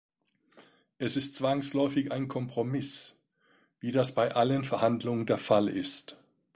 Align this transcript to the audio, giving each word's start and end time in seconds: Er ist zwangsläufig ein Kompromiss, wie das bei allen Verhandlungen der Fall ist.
Er 0.97 1.05
ist 1.05 1.35
zwangsläufig 1.35 2.11
ein 2.11 2.27
Kompromiss, 2.27 3.19
wie 3.79 3.91
das 3.91 4.15
bei 4.15 4.33
allen 4.33 4.63
Verhandlungen 4.63 5.27
der 5.27 5.37
Fall 5.37 5.67
ist. 5.67 6.17